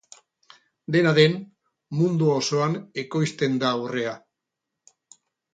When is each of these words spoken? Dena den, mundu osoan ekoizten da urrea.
Dena 0.95 1.11
den, 1.19 1.35
mundu 1.99 2.31
osoan 2.37 2.75
ekoizten 3.05 3.63
da 3.65 3.73
urrea. 3.85 4.19